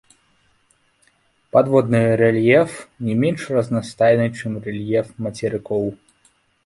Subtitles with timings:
[1.55, 2.71] Падводны рэльеф
[3.09, 5.85] не менш разнастайны, чым рэльеф мацерыкоў.